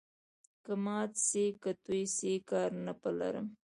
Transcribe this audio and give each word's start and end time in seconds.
که 0.63 0.73
مات 0.83 1.11
سي 1.27 1.45
که 1.61 1.71
توی 1.83 2.03
سي، 2.15 2.33
کار 2.49 2.69
نه 2.85 2.93
په 3.01 3.09
لرم. 3.19 3.47